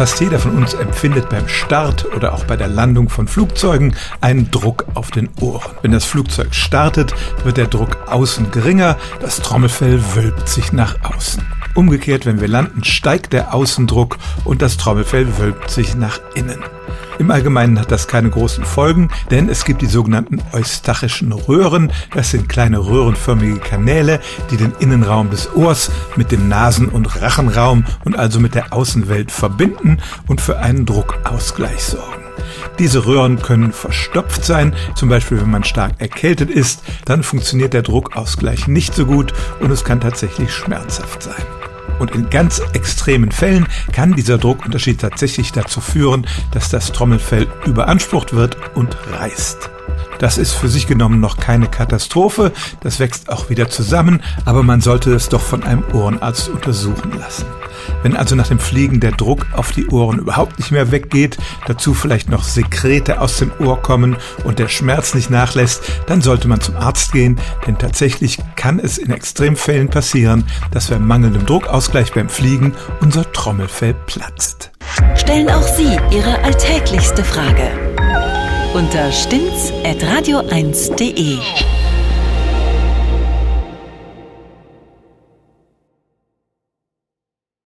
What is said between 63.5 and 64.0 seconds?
Ohr